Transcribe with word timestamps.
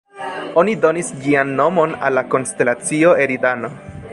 Oni 0.61 0.73
donis 0.85 1.11
ĝian 1.25 1.51
nomon 1.59 1.93
al 2.09 2.17
la 2.19 2.25
konstelacio 2.37 3.13
Eridano. 3.27 3.71